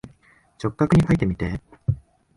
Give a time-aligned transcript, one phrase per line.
[0.57, 1.61] 直角にかいてみて。